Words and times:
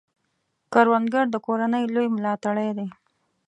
کروندګر 0.73 1.25
د 1.31 1.35
کورنۍ 1.45 1.83
لوی 1.93 2.07
ملاتړی 2.15 2.69
دی 2.77 2.87